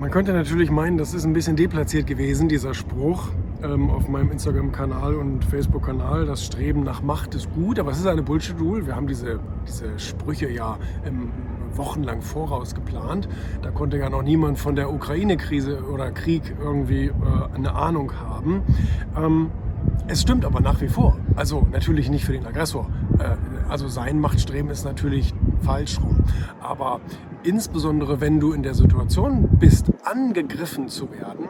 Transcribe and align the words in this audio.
Man 0.00 0.10
könnte 0.10 0.32
natürlich 0.32 0.70
meinen, 0.70 0.96
das 0.96 1.12
ist 1.12 1.26
ein 1.26 1.34
bisschen 1.34 1.56
deplatziert 1.56 2.06
gewesen, 2.06 2.48
dieser 2.48 2.72
Spruch 2.72 3.28
ähm, 3.62 3.90
auf 3.90 4.08
meinem 4.08 4.30
Instagram-Kanal 4.30 5.14
und 5.14 5.44
Facebook-Kanal. 5.44 6.24
Das 6.24 6.42
Streben 6.42 6.84
nach 6.84 7.02
Macht 7.02 7.34
ist 7.34 7.52
gut, 7.52 7.78
aber 7.78 7.90
es 7.90 7.98
ist 7.98 8.06
eine 8.06 8.22
Bullshit-Rule. 8.22 8.86
Wir 8.86 8.96
haben 8.96 9.06
diese, 9.06 9.40
diese 9.68 9.98
Sprüche 9.98 10.48
ja 10.48 10.78
ähm, 11.04 11.30
wochenlang 11.74 12.22
voraus 12.22 12.74
geplant. 12.74 13.28
Da 13.60 13.70
konnte 13.70 13.98
ja 13.98 14.08
noch 14.08 14.22
niemand 14.22 14.58
von 14.58 14.74
der 14.74 14.90
Ukraine-Krise 14.90 15.84
oder 15.84 16.10
Krieg 16.12 16.54
irgendwie 16.58 17.08
äh, 17.08 17.12
eine 17.54 17.74
Ahnung 17.74 18.12
haben. 18.18 18.62
Ähm, 19.16 19.50
es 20.06 20.22
stimmt 20.22 20.44
aber 20.44 20.60
nach 20.60 20.80
wie 20.80 20.88
vor. 20.88 21.16
Also 21.36 21.66
natürlich 21.70 22.10
nicht 22.10 22.24
für 22.24 22.32
den 22.32 22.44
Aggressor. 22.44 22.88
Äh, 23.18 23.36
also 23.68 23.86
sein 23.86 24.18
Machtstreben 24.18 24.70
ist 24.70 24.84
natürlich 24.84 25.32
falsch 25.62 26.00
rum. 26.00 26.24
Aber 26.60 27.00
insbesondere 27.42 28.20
wenn 28.20 28.40
du 28.40 28.52
in 28.52 28.62
der 28.62 28.74
Situation 28.74 29.48
bist, 29.58 29.92
angegriffen 30.04 30.88
zu 30.88 31.10
werden, 31.12 31.49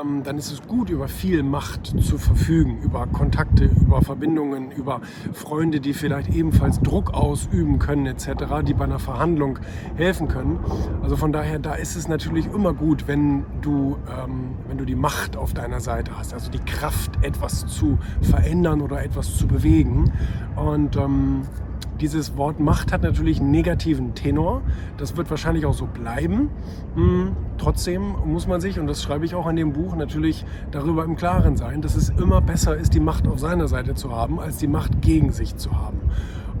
ähm, 0.00 0.22
dann 0.22 0.38
ist 0.38 0.50
es 0.50 0.62
gut, 0.62 0.90
über 0.90 1.08
viel 1.08 1.42
Macht 1.42 1.86
zu 1.86 2.18
verfügen, 2.18 2.78
über 2.82 3.06
Kontakte, 3.06 3.64
über 3.64 4.02
Verbindungen, 4.02 4.70
über 4.70 5.00
Freunde, 5.32 5.80
die 5.80 5.92
vielleicht 5.92 6.34
ebenfalls 6.34 6.80
Druck 6.80 7.12
ausüben 7.14 7.78
können 7.78 8.06
etc., 8.06 8.62
die 8.66 8.74
bei 8.74 8.84
einer 8.84 8.98
Verhandlung 8.98 9.58
helfen 9.96 10.28
können. 10.28 10.60
Also 11.02 11.16
von 11.16 11.32
daher, 11.32 11.58
da 11.58 11.74
ist 11.74 11.96
es 11.96 12.08
natürlich 12.08 12.46
immer 12.46 12.72
gut, 12.72 13.08
wenn 13.08 13.44
du, 13.60 13.96
ähm, 14.08 14.54
wenn 14.68 14.78
du 14.78 14.84
die 14.84 14.94
Macht 14.94 15.36
auf 15.36 15.52
deiner 15.54 15.80
Seite 15.80 16.16
hast, 16.16 16.32
also 16.34 16.50
die 16.50 16.60
Kraft, 16.60 17.22
etwas 17.22 17.66
zu 17.66 17.98
verändern 18.20 18.80
oder 18.80 19.02
etwas 19.02 19.36
zu 19.36 19.46
bewegen. 19.46 20.12
Und 20.56 20.96
ähm, 20.96 21.42
dieses 22.02 22.36
Wort 22.36 22.60
Macht 22.60 22.92
hat 22.92 23.02
natürlich 23.02 23.40
einen 23.40 23.52
negativen 23.52 24.14
Tenor. 24.14 24.62
Das 24.98 25.16
wird 25.16 25.30
wahrscheinlich 25.30 25.64
auch 25.64 25.74
so 25.74 25.86
bleiben. 25.86 26.50
Hm, 26.96 27.36
trotzdem 27.58 28.14
muss 28.26 28.46
man 28.46 28.60
sich, 28.60 28.78
und 28.80 28.88
das 28.88 29.02
schreibe 29.02 29.24
ich 29.24 29.34
auch 29.34 29.48
in 29.48 29.56
dem 29.56 29.72
Buch, 29.72 29.94
natürlich 29.94 30.44
darüber 30.72 31.04
im 31.04 31.16
Klaren 31.16 31.56
sein, 31.56 31.80
dass 31.80 31.94
es 31.94 32.10
immer 32.10 32.40
besser 32.40 32.76
ist, 32.76 32.94
die 32.94 33.00
Macht 33.00 33.26
auf 33.28 33.38
seiner 33.38 33.68
Seite 33.68 33.94
zu 33.94 34.14
haben, 34.14 34.40
als 34.40 34.56
die 34.56 34.66
Macht 34.66 35.00
gegen 35.00 35.32
sich 35.32 35.56
zu 35.56 35.72
haben. 35.72 36.00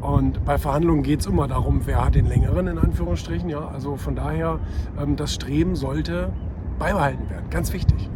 Und 0.00 0.44
bei 0.44 0.58
Verhandlungen 0.58 1.02
geht 1.02 1.20
es 1.20 1.26
immer 1.26 1.48
darum, 1.48 1.82
wer 1.84 2.04
hat 2.04 2.14
den 2.14 2.26
längeren, 2.26 2.66
in 2.68 2.78
Anführungsstrichen. 2.78 3.48
Ja? 3.48 3.68
Also 3.68 3.96
von 3.96 4.14
daher, 4.14 4.60
ähm, 5.00 5.16
das 5.16 5.34
Streben 5.34 5.74
sollte 5.76 6.32
beibehalten 6.78 7.28
werden. 7.30 7.50
Ganz 7.50 7.72
wichtig. 7.72 8.08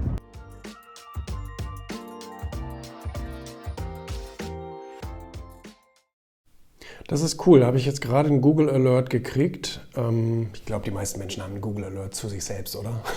Das 7.09 7.23
ist 7.23 7.47
cool. 7.47 7.61
Da 7.61 7.67
habe 7.67 7.77
ich 7.77 7.87
jetzt 7.87 8.01
gerade 8.01 8.29
einen 8.29 8.41
Google 8.41 8.69
Alert 8.69 9.11
gekriegt. 9.11 9.81
Ähm, 9.97 10.49
ich 10.55 10.65
glaube, 10.65 10.85
die 10.85 10.91
meisten 10.91 11.21
Menschen 11.21 11.43
haben 11.43 11.53
einen 11.53 11.61
Google 11.61 11.85
Alert 11.85 12.15
zu 12.15 12.29
sich 12.29 12.45
selbst, 12.45 12.77
oder? 12.77 13.03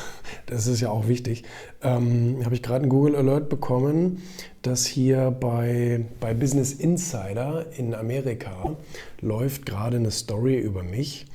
Das 0.46 0.66
ist 0.66 0.82
ja 0.82 0.90
auch 0.90 1.08
wichtig. 1.08 1.44
Ähm, 1.84 2.42
habe 2.44 2.56
ich 2.56 2.64
gerade 2.64 2.82
einen 2.82 2.90
Google 2.90 3.16
Alert 3.16 3.50
bekommen, 3.50 4.24
dass 4.64 4.86
hier 4.86 5.30
bei, 5.30 6.06
bei 6.20 6.34
Business 6.34 6.74
Insider 6.74 7.68
in 7.78 7.94
Amerika 7.94 8.76
läuft 9.22 9.68
gerade 9.68 9.98
eine 9.98 10.10
Story 10.10 10.58
über 10.58 10.82
mich. 10.82 11.28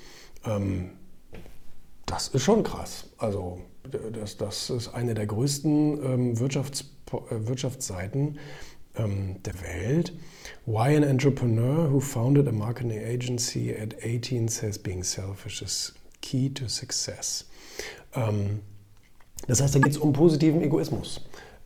Ähm, 0.45 0.91
das 2.07 2.27
ist 2.27 2.43
schon 2.43 2.65
krass. 2.65 3.09
Also 3.19 3.61
das, 4.13 4.37
das 4.37 4.71
ist 4.71 4.89
eine 4.95 5.15
der 5.15 5.27
größten 5.27 6.05
ähm, 6.05 6.41
Wirtschafts, 6.41 6.91
äh, 7.13 7.47
Wirtschaftsseiten 7.47 8.39
ähm, 8.97 9.37
der 9.45 9.55
Welt. 9.63 10.13
Why 10.67 10.97
an 10.97 11.05
entrepreneur 11.05 11.91
who 11.91 12.01
founded 12.01 12.49
a 12.49 12.53
marketing 12.53 12.99
agency 12.99 13.75
at 13.75 13.95
18 14.03 14.49
says 14.49 14.79
being 14.79 15.03
selfish 15.03 15.63
is 15.63 15.95
key 16.21 16.49
to 16.51 16.69
success. 16.69 17.47
Ähm, 18.15 18.61
das 19.47 19.61
heißt, 19.61 19.75
da 19.75 19.79
geht 19.79 19.93
es 19.93 19.99
um 19.99 20.13
positiven 20.13 20.63
Egoismus. 20.63 21.21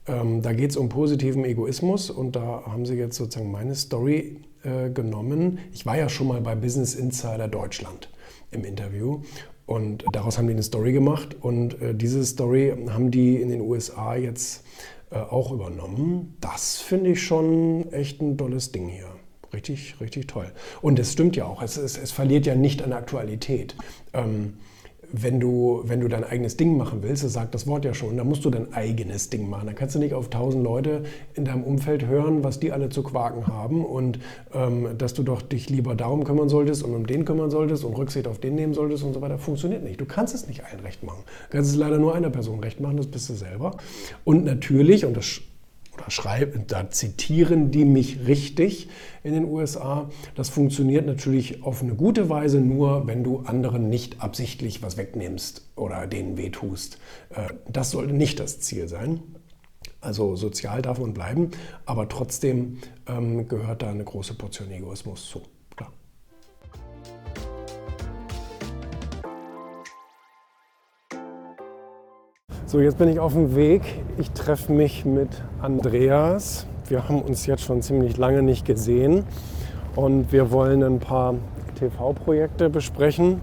Ähm, 0.07 0.43
da 0.43 0.53
geht 0.53 0.71
es 0.71 0.77
um 0.77 0.89
positiven 0.89 1.45
Egoismus 1.45 2.11
und 2.11 2.35
da 2.35 2.63
haben 2.67 2.87
sie 2.87 2.95
jetzt 2.95 3.17
sozusagen 3.17 3.51
meine 3.51 3.75
Story 3.75 4.41
äh, 4.65 4.91
genommen. 4.91 5.59
Ich 5.73 5.87
war 5.87 5.97
ja 5.97 6.09
schon 6.09 6.29
mal 6.29 6.41
bei 6.41 6.55
Business 6.55 6.95
Insider 6.95 7.47
Deutschland 7.47 8.09
im 8.51 8.65
Interview 8.65 9.21
und 9.67 10.05
daraus 10.13 10.39
haben 10.39 10.47
die 10.47 10.55
eine 10.55 10.63
Story 10.63 10.93
gemacht 10.93 11.37
und 11.41 11.81
äh, 11.81 11.95
diese 11.95 12.25
Story 12.25 12.75
haben 12.89 13.11
die 13.11 13.37
in 13.37 13.51
den 13.51 13.61
USA 13.61 14.17
jetzt 14.17 14.65
äh, 15.11 15.17
auch 15.17 15.53
übernommen. 15.53 16.37
Das 16.41 16.79
finde 16.79 17.11
ich 17.11 17.23
schon 17.23 17.93
echt 17.93 18.21
ein 18.21 18.37
tolles 18.37 18.73
Ding 18.73 18.89
hier. 18.89 19.09
Richtig, 19.53 19.99
richtig 20.01 20.27
toll. 20.27 20.53
Und 20.83 20.99
es 20.99 21.13
stimmt 21.13 21.35
ja 21.37 21.47
auch, 21.47 21.63
es, 21.63 21.77
es, 21.79 21.97
es 21.97 22.13
verliert 22.13 22.45
ja 22.45 22.55
nicht 22.55 22.83
an 22.83 22.93
Aktualität. 22.93 23.75
Ähm, 24.13 24.59
wenn 25.13 25.41
du, 25.41 25.83
wenn 25.85 26.01
du 26.01 26.09
dein 26.09 26.25
eigenes 26.25 26.57
Ding 26.57 26.77
machen 26.77 27.03
willst, 27.03 27.25
das 27.25 27.33
sagt 27.33 27.55
das 27.55 27.67
Wort 27.67 27.85
ja 27.85 27.95
schon, 27.95 28.17
dann 28.17 28.29
musst 28.29 28.45
du 28.45 28.51
dein 28.51 28.73
eigenes 28.75 29.31
Ding 29.31 29.49
machen. 29.49 29.67
Dann 29.67 29.75
kannst 29.75 29.95
du 29.95 29.99
nicht 29.99 30.15
auf 30.15 30.29
tausend 30.29 30.63
Leute 30.63 31.05
in 31.35 31.45
deinem 31.45 31.65
Umfeld 31.65 32.07
hören, 32.07 32.45
was 32.45 32.61
die 32.61 32.73
alle 32.73 32.89
zu 32.91 33.03
quaken 33.03 33.47
haben 33.47 33.85
und 33.85 34.19
ähm, 34.53 34.89
dass 34.99 35.15
du 35.15 35.23
doch 35.23 35.43
dich 35.43 35.71
lieber 35.71 35.95
darum 35.95 36.25
kümmern 36.25 36.49
solltest 36.49 36.83
und 36.83 36.95
um 36.95 37.07
den 37.07 37.25
kümmern 37.25 37.51
solltest 37.51 37.85
und 37.85 37.95
Rücksicht 37.95 38.27
auf 38.27 38.39
den 38.39 38.55
nehmen 38.55 38.75
solltest 38.75 39.05
und 39.05 39.15
so 39.15 39.21
weiter. 39.21 39.39
Funktioniert 39.39 39.83
nicht. 39.83 40.01
Du 40.01 40.05
kannst 40.05 40.35
es 40.35 40.47
nicht 40.47 40.65
allen 40.65 40.81
recht 40.81 41.03
machen. 41.03 41.23
Du 41.51 41.57
kannst 41.57 41.71
es 41.71 41.77
leider 41.77 41.99
nur 41.99 42.15
einer 42.15 42.31
Person 42.31 42.61
recht 42.61 42.81
machen, 42.81 42.97
das 42.97 43.07
bist 43.07 43.29
du 43.31 43.35
selber. 43.35 43.77
Und 44.25 44.45
natürlich, 44.45 45.05
und 45.05 45.17
das 45.17 45.41
oder 45.99 46.11
schreiben, 46.11 46.65
da 46.67 46.91
zitieren 46.91 47.71
die 47.71 47.85
mich 47.85 48.27
richtig 48.27 48.89
in 49.23 49.35
den 49.35 49.45
USA. 49.45 50.11
Das 50.35 50.49
funktioniert 50.49 51.07
natürlich 51.07 51.63
auf 51.63 51.83
eine 51.83 51.95
gute 51.95 52.29
Weise 52.29 52.61
nur, 52.61 53.07
wenn 53.07 53.25
du 53.25 53.41
anderen 53.41 53.89
nicht 53.89 54.23
absichtlich 54.23 54.83
was 54.83 54.97
wegnimmst 54.97 55.69
oder 55.77 56.07
denen 56.07 56.37
wehtust. 56.37 56.99
Äh, 57.31 57.49
das 57.69 57.91
sollte 57.91 58.15
nicht 58.15 58.41
das 58.41 58.61
Ziel 58.61 58.89
sein. 58.89 59.21
Also 60.01 60.37
sozial 60.37 60.81
darf 60.81 61.01
man 61.01 61.13
bleiben, 61.13 61.51
aber 61.85 62.09
trotzdem 62.09 62.79
ähm, 63.07 63.49
gehört 63.49 63.83
da 63.83 63.91
eine 63.91 64.05
große 64.05 64.35
Portion 64.35 64.71
Egoismus 64.71 65.29
zu. 65.29 65.43
So, 72.69 72.81
jetzt 72.81 72.99
bin 72.99 73.09
ich 73.09 73.19
auf 73.19 73.33
dem 73.33 73.57
Weg. 73.57 73.81
Ich 74.19 74.31
treffe 74.33 74.75
mich 74.75 75.07
mit 75.07 75.31
Andreas. 75.63 76.67
Wir 76.87 77.09
haben 77.09 77.23
uns 77.23 77.47
jetzt 77.47 77.63
schon 77.63 77.81
ziemlich 77.81 78.19
lange 78.19 78.43
nicht 78.43 78.67
gesehen 78.67 79.25
und 79.97 80.33
wir 80.33 80.51
wollen 80.51 80.83
ein 80.83 80.99
paar 80.99 81.37
TV-Projekte 81.79 82.69
besprechen. 82.69 83.41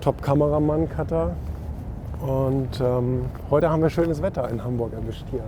Top-Kameramann 0.00 0.88
Cutter. 0.88 1.36
Und 2.26 2.80
ähm, 2.82 3.26
heute 3.50 3.68
haben 3.68 3.82
wir 3.82 3.90
schönes 3.90 4.22
Wetter 4.22 4.48
in 4.48 4.64
Hamburg 4.64 4.94
erwischt 4.94 5.26
hier. 5.30 5.44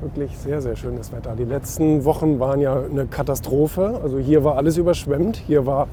Wirklich 0.00 0.38
sehr, 0.38 0.62
sehr 0.62 0.76
schönes 0.76 1.10
Wetter. 1.10 1.34
Die 1.34 1.42
letzten 1.42 2.04
Wochen 2.04 2.38
waren 2.38 2.60
ja 2.60 2.80
eine 2.80 3.06
Katastrophe. 3.06 3.98
Also 4.00 4.20
hier 4.20 4.44
war 4.44 4.54
alles 4.54 4.76
überschwemmt. 4.76 5.38
Hier, 5.38 5.66
war, 5.66 5.88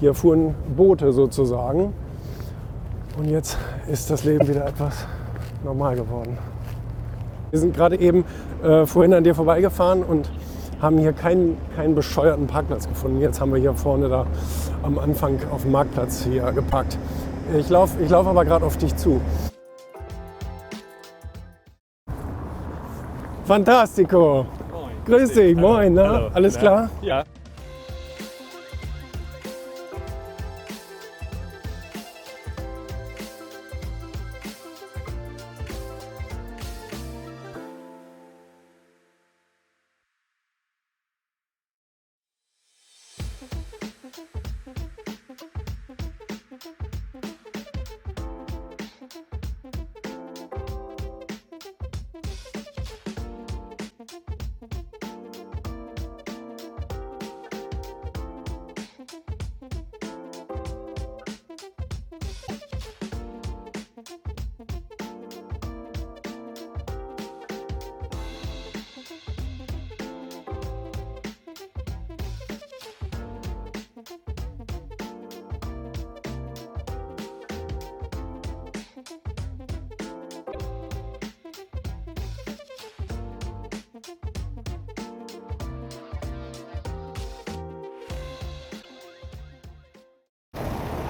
hier 0.00 0.14
fuhren 0.14 0.56
Boote 0.76 1.12
sozusagen. 1.12 1.92
Und 3.16 3.30
jetzt 3.30 3.56
ist 3.88 4.10
das 4.10 4.24
Leben 4.24 4.46
wieder 4.46 4.66
etwas 4.66 5.06
normal 5.64 5.96
geworden. 5.96 6.36
Wir 7.50 7.58
sind 7.58 7.74
gerade 7.74 7.98
eben 7.98 8.24
äh, 8.62 8.84
vorhin 8.84 9.14
an 9.14 9.24
dir 9.24 9.34
vorbeigefahren 9.34 10.02
und 10.02 10.30
haben 10.82 10.98
hier 10.98 11.14
keinen, 11.14 11.56
keinen 11.74 11.94
bescheuerten 11.94 12.46
Parkplatz 12.46 12.86
gefunden. 12.86 13.20
Jetzt 13.20 13.40
haben 13.40 13.52
wir 13.54 13.60
hier 13.60 13.72
vorne 13.72 14.10
da 14.10 14.26
am 14.82 14.98
Anfang 14.98 15.38
auf 15.50 15.62
dem 15.62 15.72
Marktplatz 15.72 16.24
hier 16.24 16.52
geparkt. 16.52 16.98
Ich 17.56 17.70
laufe 17.70 18.02
ich 18.02 18.10
lauf 18.10 18.26
aber 18.26 18.44
gerade 18.44 18.66
auf 18.66 18.76
dich 18.76 18.94
zu. 18.96 19.20
Fantastico! 23.44 24.44
Moin. 24.70 24.90
Grüß 25.06 25.32
dich, 25.32 25.56
moin, 25.56 25.94
ne? 25.94 26.30
Alles 26.34 26.58
klar? 26.58 26.90
Ja. 27.00 27.24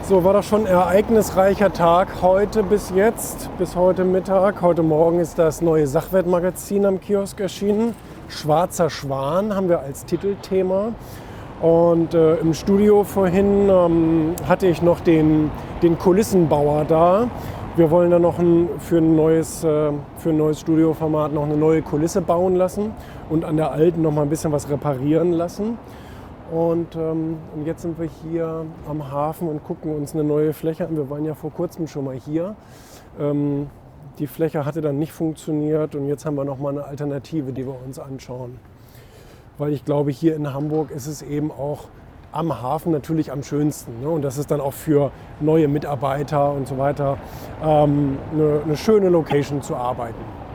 So, 0.08 0.22
war 0.22 0.34
das 0.34 0.46
schon 0.46 0.60
ein 0.60 0.66
ereignisreicher 0.66 1.72
Tag 1.72 2.22
heute 2.22 2.62
bis 2.62 2.92
jetzt, 2.94 3.50
bis 3.58 3.74
heute 3.74 4.04
Mittag. 4.04 4.62
Heute 4.62 4.84
Morgen 4.84 5.18
ist 5.18 5.36
das 5.36 5.62
neue 5.62 5.88
Sachwertmagazin 5.88 6.86
am 6.86 7.00
Kiosk 7.00 7.40
erschienen. 7.40 7.92
Schwarzer 8.28 8.88
Schwan 8.88 9.52
haben 9.52 9.68
wir 9.68 9.80
als 9.80 10.04
Titelthema. 10.04 10.92
Und 11.60 12.14
äh, 12.14 12.36
im 12.36 12.54
Studio 12.54 13.02
vorhin 13.02 13.68
ähm, 13.68 14.36
hatte 14.46 14.68
ich 14.68 14.80
noch 14.80 15.00
den, 15.00 15.50
den 15.82 15.98
Kulissenbauer 15.98 16.84
da. 16.84 17.28
Wir 17.74 17.90
wollen 17.90 18.12
da 18.12 18.20
noch 18.20 18.38
ein, 18.38 18.68
für, 18.78 18.98
ein 18.98 19.16
neues, 19.16 19.64
äh, 19.64 19.90
für 20.18 20.30
ein 20.30 20.36
neues 20.36 20.60
Studioformat 20.60 21.32
noch 21.32 21.46
eine 21.46 21.56
neue 21.56 21.82
Kulisse 21.82 22.20
bauen 22.20 22.54
lassen 22.54 22.92
und 23.28 23.44
an 23.44 23.56
der 23.56 23.72
alten 23.72 24.02
noch 24.02 24.12
mal 24.12 24.22
ein 24.22 24.28
bisschen 24.28 24.52
was 24.52 24.70
reparieren 24.70 25.32
lassen. 25.32 25.76
Und, 26.50 26.94
ähm, 26.94 27.38
jetzt 27.64 27.82
sind 27.82 27.98
wir 27.98 28.08
hier 28.22 28.64
am 28.88 29.10
Hafen 29.10 29.48
und 29.48 29.64
gucken 29.64 29.94
uns 29.94 30.14
eine 30.14 30.22
neue 30.22 30.52
Fläche 30.52 30.86
an. 30.86 30.96
Wir 30.96 31.10
waren 31.10 31.24
ja 31.24 31.34
vor 31.34 31.50
kurzem 31.50 31.88
schon 31.88 32.04
mal 32.04 32.14
hier. 32.14 32.54
Ähm, 33.18 33.68
die 34.18 34.26
Fläche 34.26 34.64
hatte 34.64 34.80
dann 34.80 34.98
nicht 34.98 35.12
funktioniert 35.12 35.94
und 35.94 36.06
jetzt 36.06 36.24
haben 36.24 36.36
wir 36.36 36.44
noch 36.44 36.58
mal 36.58 36.70
eine 36.70 36.84
Alternative, 36.84 37.52
die 37.52 37.66
wir 37.66 37.76
uns 37.84 37.98
anschauen. 37.98 38.58
Weil 39.58 39.72
ich 39.72 39.84
glaube, 39.84 40.10
hier 40.10 40.36
in 40.36 40.52
Hamburg 40.52 40.90
ist 40.90 41.06
es 41.06 41.22
eben 41.22 41.50
auch 41.50 41.88
am 42.32 42.62
Hafen 42.62 42.92
natürlich 42.92 43.32
am 43.32 43.42
schönsten. 43.42 44.00
Ne? 44.00 44.08
Und 44.08 44.22
das 44.22 44.38
ist 44.38 44.50
dann 44.50 44.60
auch 44.60 44.72
für 44.72 45.10
neue 45.40 45.68
Mitarbeiter 45.68 46.52
und 46.52 46.68
so 46.68 46.78
weiter 46.78 47.18
ähm, 47.62 48.18
eine, 48.32 48.60
eine 48.64 48.76
schöne 48.76 49.08
Location 49.08 49.62
zu 49.62 49.74
arbeiten. 49.74 50.45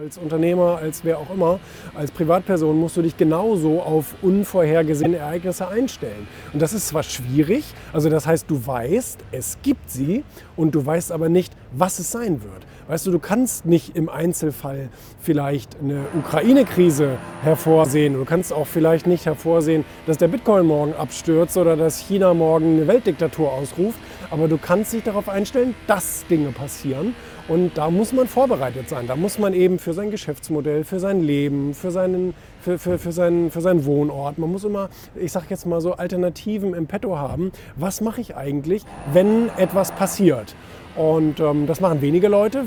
Als 0.00 0.16
Unternehmer, 0.16 0.78
als 0.78 1.04
wer 1.04 1.18
auch 1.18 1.28
immer, 1.30 1.60
als 1.94 2.10
Privatperson 2.10 2.78
musst 2.78 2.96
du 2.96 3.02
dich 3.02 3.18
genauso 3.18 3.82
auf 3.82 4.14
unvorhergesehene 4.22 5.18
Ereignisse 5.18 5.68
einstellen. 5.68 6.26
Und 6.54 6.62
das 6.62 6.72
ist 6.72 6.88
zwar 6.88 7.02
schwierig, 7.02 7.64
also 7.92 8.08
das 8.08 8.26
heißt, 8.26 8.50
du 8.50 8.66
weißt, 8.66 9.18
es 9.30 9.58
gibt 9.62 9.90
sie 9.90 10.24
und 10.56 10.74
du 10.74 10.84
weißt 10.84 11.12
aber 11.12 11.28
nicht, 11.28 11.54
was 11.72 11.98
es 11.98 12.10
sein 12.10 12.42
wird. 12.42 12.66
Weißt 12.88 13.06
du, 13.06 13.12
du 13.12 13.18
kannst 13.20 13.66
nicht 13.66 13.96
im 13.96 14.08
Einzelfall 14.08 14.88
vielleicht 15.20 15.76
eine 15.80 16.06
Ukraine-Krise 16.18 17.18
hervorsehen. 17.42 18.14
Du 18.14 18.24
kannst 18.24 18.52
auch 18.52 18.66
vielleicht 18.66 19.06
nicht 19.06 19.26
hervorsehen, 19.26 19.84
dass 20.06 20.18
der 20.18 20.28
Bitcoin 20.28 20.66
morgen 20.66 20.92
abstürzt 20.94 21.56
oder 21.56 21.76
dass 21.76 21.98
China 21.98 22.34
morgen 22.34 22.78
eine 22.78 22.88
Weltdiktatur 22.88 23.52
ausruft. 23.52 23.98
Aber 24.30 24.48
du 24.48 24.58
kannst 24.58 24.92
dich 24.92 25.04
darauf 25.04 25.28
einstellen, 25.28 25.74
dass 25.86 26.26
Dinge 26.26 26.50
passieren. 26.50 27.14
Und 27.48 27.76
da 27.76 27.90
muss 27.90 28.12
man 28.12 28.28
vorbereitet 28.28 28.88
sein. 28.88 29.06
Da 29.08 29.16
muss 29.16 29.38
man 29.38 29.54
eben 29.54 29.78
für 29.78 29.92
sein 29.92 30.10
Geschäftsmodell, 30.10 30.84
für 30.84 31.00
sein 31.00 31.20
Leben, 31.20 31.74
für 31.74 31.90
seinen, 31.90 32.34
für, 32.60 32.78
für, 32.78 32.98
für, 32.98 33.12
seinen, 33.12 33.50
für 33.50 33.60
seinen 33.60 33.84
Wohnort, 33.84 34.38
man 34.38 34.50
muss 34.50 34.64
immer, 34.64 34.88
ich 35.14 35.32
sage 35.32 35.46
jetzt 35.50 35.66
mal 35.66 35.80
so, 35.80 35.94
Alternativen 35.94 36.74
im 36.74 36.86
Petto 36.86 37.16
haben. 37.16 37.52
Was 37.76 38.00
mache 38.00 38.20
ich 38.20 38.36
eigentlich, 38.36 38.84
wenn 39.12 39.48
etwas 39.56 39.92
passiert? 39.92 40.54
Und 40.96 41.40
ähm, 41.40 41.66
das 41.66 41.80
machen 41.80 42.02
wenige 42.02 42.28
Leute. 42.28 42.64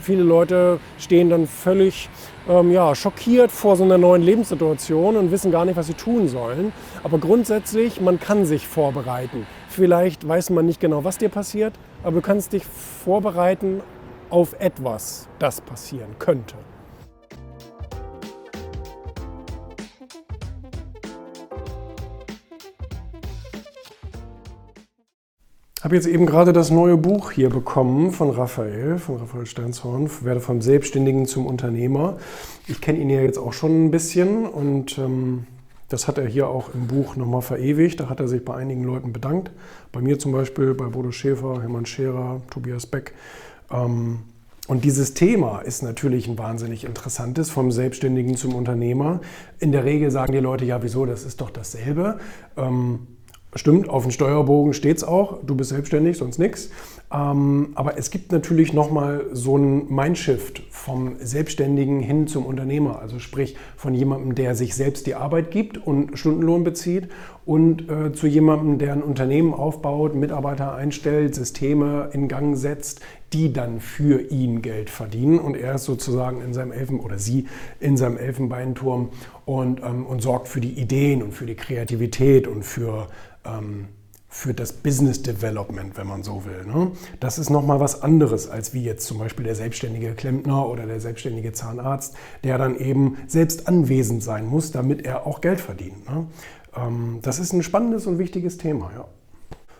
Viele 0.00 0.22
Leute 0.22 0.78
stehen 0.98 1.30
dann 1.30 1.46
völlig 1.46 2.08
ähm, 2.48 2.70
ja, 2.70 2.94
schockiert 2.94 3.50
vor 3.50 3.76
so 3.76 3.84
einer 3.84 3.98
neuen 3.98 4.22
Lebenssituation 4.22 5.16
und 5.16 5.30
wissen 5.30 5.50
gar 5.50 5.64
nicht, 5.64 5.76
was 5.76 5.86
sie 5.86 5.94
tun 5.94 6.28
sollen. 6.28 6.72
Aber 7.02 7.18
grundsätzlich, 7.18 8.00
man 8.00 8.20
kann 8.20 8.44
sich 8.44 8.68
vorbereiten. 8.68 9.46
Vielleicht 9.68 10.26
weiß 10.26 10.50
man 10.50 10.66
nicht 10.66 10.80
genau, 10.80 11.04
was 11.04 11.18
dir 11.18 11.30
passiert, 11.30 11.74
aber 12.02 12.16
du 12.16 12.20
kannst 12.22 12.52
dich 12.52 12.64
vorbereiten 12.64 13.80
auf 14.30 14.54
etwas, 14.58 15.28
das 15.38 15.60
passieren 15.60 16.16
könnte. 16.18 16.54
Habe 25.84 25.96
jetzt 25.96 26.06
eben 26.06 26.24
gerade 26.24 26.54
das 26.54 26.70
neue 26.70 26.96
Buch 26.96 27.30
hier 27.30 27.50
bekommen 27.50 28.10
von 28.10 28.30
Raphael, 28.30 28.98
von 28.98 29.18
Raphael 29.18 29.44
Steinshorn, 29.44 30.08
werde 30.22 30.40
vom 30.40 30.62
Selbstständigen 30.62 31.26
zum 31.26 31.44
Unternehmer. 31.44 32.16
Ich 32.66 32.80
kenne 32.80 33.00
ihn 33.00 33.10
ja 33.10 33.20
jetzt 33.20 33.36
auch 33.36 33.52
schon 33.52 33.84
ein 33.84 33.90
bisschen 33.90 34.46
und 34.46 34.96
ähm, 34.96 35.46
das 35.90 36.08
hat 36.08 36.16
er 36.16 36.26
hier 36.26 36.48
auch 36.48 36.72
im 36.72 36.86
Buch 36.86 37.16
nochmal 37.16 37.42
verewigt. 37.42 38.00
Da 38.00 38.08
hat 38.08 38.18
er 38.18 38.28
sich 38.28 38.42
bei 38.42 38.54
einigen 38.54 38.82
Leuten 38.82 39.12
bedankt. 39.12 39.50
Bei 39.92 40.00
mir 40.00 40.18
zum 40.18 40.32
Beispiel, 40.32 40.72
bei 40.72 40.86
Bodo 40.86 41.12
Schäfer, 41.12 41.60
Hermann 41.60 41.84
Scherer, 41.84 42.40
Tobias 42.50 42.86
Beck. 42.86 43.12
Ähm, 43.70 44.20
und 44.66 44.86
dieses 44.86 45.12
Thema 45.12 45.58
ist 45.58 45.82
natürlich 45.82 46.26
ein 46.26 46.38
wahnsinnig 46.38 46.84
interessantes, 46.84 47.50
vom 47.50 47.70
Selbstständigen 47.70 48.38
zum 48.38 48.54
Unternehmer. 48.54 49.20
In 49.58 49.70
der 49.70 49.84
Regel 49.84 50.10
sagen 50.10 50.32
die 50.32 50.38
Leute, 50.38 50.64
ja, 50.64 50.82
wieso, 50.82 51.04
das 51.04 51.24
ist 51.24 51.42
doch 51.42 51.50
dasselbe. 51.50 52.18
Ähm, 52.56 53.00
stimmt, 53.54 53.88
auf 53.88 54.02
dem 54.02 54.10
Steuerbogen 54.10 54.74
steht 54.74 54.96
es 54.96 55.04
auch, 55.04 55.38
du 55.44 55.54
bist 55.54 55.70
selbstständig, 55.70 56.18
sonst 56.18 56.38
nichts. 56.38 56.70
Ähm, 57.14 57.68
aber 57.74 57.96
es 57.96 58.10
gibt 58.10 58.32
natürlich 58.32 58.72
nochmal 58.72 59.26
so 59.32 59.54
einen 59.54 59.94
Mindshift 59.94 60.62
vom 60.70 61.14
Selbstständigen 61.20 62.00
hin 62.00 62.26
zum 62.26 62.44
Unternehmer. 62.44 62.98
Also 62.98 63.20
sprich 63.20 63.56
von 63.76 63.94
jemandem, 63.94 64.34
der 64.34 64.56
sich 64.56 64.74
selbst 64.74 65.06
die 65.06 65.14
Arbeit 65.14 65.52
gibt 65.52 65.78
und 65.78 66.18
Stundenlohn 66.18 66.64
bezieht 66.64 67.08
und 67.46 67.88
äh, 67.88 68.12
zu 68.12 68.26
jemandem, 68.26 68.78
der 68.78 68.94
ein 68.94 69.02
Unternehmen 69.02 69.54
aufbaut, 69.54 70.16
Mitarbeiter 70.16 70.74
einstellt, 70.74 71.36
Systeme 71.36 72.10
in 72.12 72.26
Gang 72.26 72.56
setzt, 72.56 73.00
die 73.32 73.52
dann 73.52 73.78
für 73.78 74.20
ihn 74.32 74.60
Geld 74.60 74.90
verdienen. 74.90 75.38
Und 75.38 75.56
er 75.56 75.76
ist 75.76 75.84
sozusagen 75.84 76.40
in 76.40 76.52
seinem 76.52 76.72
Elfen 76.72 76.98
oder 76.98 77.18
sie 77.18 77.46
in 77.78 77.96
seinem 77.96 78.16
Elfenbeinturm 78.16 79.10
und, 79.44 79.80
ähm, 79.84 80.04
und 80.04 80.20
sorgt 80.20 80.48
für 80.48 80.60
die 80.60 80.72
Ideen 80.72 81.22
und 81.22 81.32
für 81.32 81.46
die 81.46 81.54
Kreativität 81.54 82.48
und 82.48 82.64
für 82.64 83.06
ähm, 83.44 83.86
für 84.34 84.52
das 84.52 84.72
Business 84.72 85.22
Development, 85.22 85.96
wenn 85.96 86.08
man 86.08 86.24
so 86.24 86.44
will. 86.44 86.66
Ne? 86.66 86.90
Das 87.20 87.38
ist 87.38 87.50
nochmal 87.50 87.78
was 87.78 88.02
anderes, 88.02 88.50
als 88.50 88.74
wie 88.74 88.82
jetzt 88.82 89.06
zum 89.06 89.18
Beispiel 89.18 89.44
der 89.44 89.54
selbstständige 89.54 90.12
Klempner 90.14 90.68
oder 90.68 90.86
der 90.86 90.98
selbstständige 90.98 91.52
Zahnarzt, 91.52 92.16
der 92.42 92.58
dann 92.58 92.76
eben 92.76 93.16
selbst 93.28 93.68
anwesend 93.68 94.24
sein 94.24 94.46
muss, 94.46 94.72
damit 94.72 95.06
er 95.06 95.24
auch 95.24 95.40
Geld 95.40 95.60
verdient. 95.60 96.10
Ne? 96.10 96.26
Ähm, 96.76 97.20
das 97.22 97.38
ist 97.38 97.52
ein 97.52 97.62
spannendes 97.62 98.08
und 98.08 98.18
wichtiges 98.18 98.58
Thema. 98.58 98.90
Ja. 98.94 99.04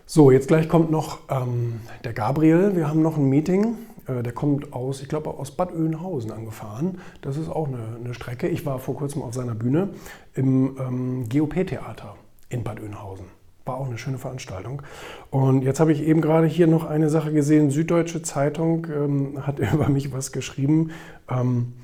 So, 0.07 0.31
jetzt 0.31 0.47
gleich 0.47 0.69
kommt 0.69 0.89
noch 0.89 1.19
ähm, 1.29 1.81
der 2.05 2.13
Gabriel. 2.13 2.77
Wir 2.77 2.89
haben 2.89 3.03
noch 3.03 3.17
ein 3.17 3.29
Meeting. 3.29 3.77
Äh, 4.07 4.23
der 4.23 4.33
kommt 4.33 4.73
aus, 4.73 5.03
ich 5.03 5.09
glaube, 5.09 5.31
aus 5.31 5.51
Bad 5.51 5.75
Oeynhausen 5.75 6.31
angefahren. 6.31 6.99
Das 7.23 7.37
ist 7.37 7.49
auch 7.49 7.67
eine, 7.67 7.97
eine 8.03 8.15
Strecke. 8.15 8.47
Ich 8.47 8.65
war 8.65 8.79
vor 8.79 8.95
kurzem 8.95 9.21
auf 9.21 9.35
seiner 9.35 9.57
Bühne 9.57 9.89
im 10.33 10.77
ähm, 10.79 11.29
GOP-Theater 11.29 12.15
in 12.51 12.63
Bad 12.63 12.81
Oeynhausen. 12.81 13.34
War 13.65 13.79
auch 13.79 13.87
eine 13.87 13.99
schöne 13.99 14.19
Veranstaltung. 14.19 14.83
Und 15.31 15.63
jetzt 15.63 15.81
habe 15.81 15.93
ich 15.93 16.03
eben 16.03 16.21
gerade 16.21 16.47
hier 16.47 16.67
noch 16.67 16.85
eine 16.85 17.09
Sache 17.09 17.33
gesehen. 17.33 17.71
Süddeutsche 17.71 18.23
Zeitung 18.23 18.87
ähm, 18.95 19.47
hat 19.47 19.59
über 19.73 19.89
mich 19.89 20.13
was 20.13 20.33
geschrieben. 20.33 20.91
Ähm, 21.29 21.75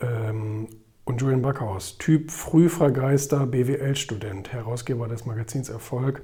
ähm, 0.00 0.68
und 1.04 1.20
Julian 1.20 1.42
Backhaus, 1.42 1.98
Typ 1.98 2.30
Frühvergeister 2.30 3.46
BWL-Student, 3.46 4.52
Herausgeber 4.52 5.06
des 5.06 5.26
Magazins 5.26 5.68
Erfolg. 5.68 6.22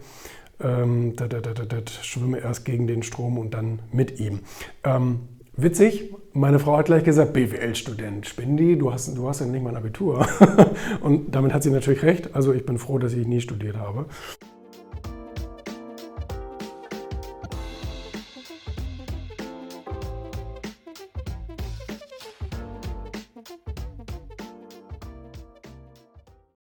Ähm, 0.59 1.17
dat, 1.17 1.33
dat, 1.33 1.73
dat, 1.73 1.91
schwimme 1.91 2.39
erst 2.39 2.65
gegen 2.65 2.87
den 2.87 3.03
Strom 3.03 3.39
und 3.39 3.55
dann 3.55 3.81
mit 3.93 4.21
ihm. 4.21 4.41
Ähm, 4.85 5.29
Witzig, 5.63 6.15
meine 6.33 6.59
Frau 6.59 6.79
hat 6.79 6.87
gleich 6.87 7.05
gesagt, 7.05 7.35
BWL-Student, 7.35 8.27
Spindi, 8.27 8.79
du 8.79 8.91
hast, 8.91 9.15
du 9.15 9.29
hast 9.29 9.41
ja 9.41 9.47
nicht 9.47 9.63
mal 9.63 9.71
ein 9.71 9.77
Abitur. 9.77 10.27
Und 11.03 11.35
damit 11.35 11.53
hat 11.53 11.63
sie 11.63 11.71
natürlich 11.71 12.03
recht. 12.03 12.35
Also 12.35 12.55
ich 12.55 12.65
bin 12.65 12.79
froh, 12.79 12.97
dass 12.97 13.13
ich 13.13 13.27
nie 13.27 13.43
studiert 13.43 13.77
habe. 13.77 14.07